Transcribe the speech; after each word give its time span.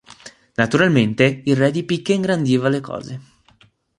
Naturalmente 0.57 1.43
il 1.45 1.55
re 1.55 1.69
di 1.69 1.83
picche 1.83 2.13
ingrandiva 2.13 2.69
le 2.69 2.79
cose. 2.81 3.21